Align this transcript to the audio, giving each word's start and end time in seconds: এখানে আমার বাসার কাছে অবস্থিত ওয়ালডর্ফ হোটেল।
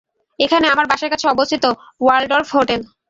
এখানে 0.39 0.65
আমার 0.67 0.85
বাসার 0.91 1.11
কাছে 1.13 1.25
অবস্থিত 1.27 1.63
ওয়ালডর্ফ 2.01 2.49
হোটেল। 2.57 2.81